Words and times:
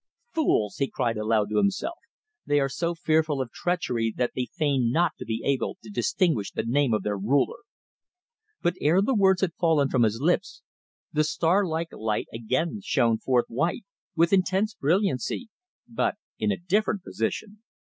"Fools!" 0.33 0.77
he 0.77 0.89
cried 0.89 1.15
aloud 1.15 1.47
to 1.51 1.57
himself. 1.57 1.99
"They 2.43 2.59
are 2.59 2.67
so 2.69 2.95
fearful 2.95 3.39
of 3.39 3.51
treachery 3.51 4.11
that 4.17 4.31
they 4.35 4.47
feign 4.55 4.89
not 4.91 5.11
to 5.19 5.25
be 5.25 5.43
able 5.45 5.77
to 5.83 5.91
distinguish 5.91 6.49
the 6.51 6.65
name 6.65 6.91
of 6.91 7.03
their 7.03 7.19
ruler." 7.19 7.59
But 8.63 8.73
ere 8.81 9.03
the 9.03 9.13
words 9.13 9.41
had 9.41 9.53
fallen 9.53 9.89
from 9.89 10.01
his 10.01 10.19
lips 10.19 10.63
the 11.13 11.23
star 11.23 11.67
like 11.67 11.91
light 11.93 12.25
again 12.33 12.79
shone 12.83 13.19
forth 13.19 13.45
white, 13.47 13.83
with 14.15 14.33
intense 14.33 14.73
brilliancy, 14.73 15.49
but 15.87 16.15
in 16.39 16.51
a 16.51 16.57
different 16.57 17.03
position. 17.03 17.61